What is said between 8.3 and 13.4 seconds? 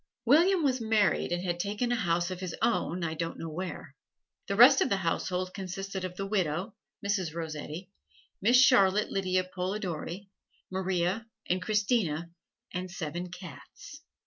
Miss Charlotte Lydia Polidori, Maria and Christina and seven